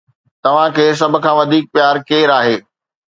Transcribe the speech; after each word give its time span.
توهان 0.43 0.69
کي 0.75 0.85
سڀ 0.99 1.13
کان 1.23 1.35
وڌيڪ 1.37 1.65
پيار 1.73 1.95
ڪير 2.09 2.27
آهي؟ 2.39 2.55